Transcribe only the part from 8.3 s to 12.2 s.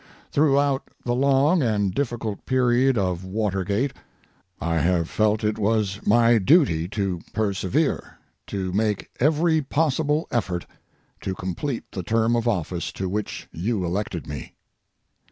to make every possible effort to complete the